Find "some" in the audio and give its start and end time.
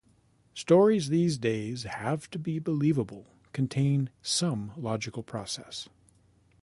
4.23-4.71